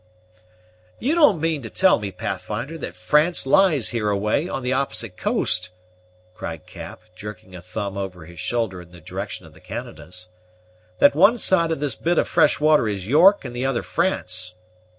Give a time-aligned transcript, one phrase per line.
[0.97, 5.69] "You don't mean to tell me, Pathfinder, that France lies hereaway, on the opposite coast?"
[6.33, 10.27] cried Cap, jerking a thumb over his shoulder in the direction of the Canadas;
[10.97, 14.55] "that one side of this bit of fresh water is York, and the other France?"